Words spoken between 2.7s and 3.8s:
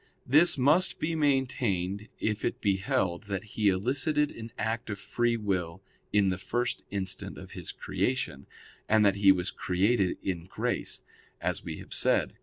held that he